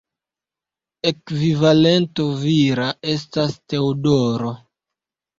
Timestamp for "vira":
2.43-2.87